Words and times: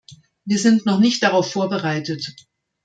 Wir 0.45 0.57
sind 0.57 0.87
noch 0.87 0.99
nicht 0.99 1.21
darauf 1.21 1.51
vorbereitet. 1.51 2.33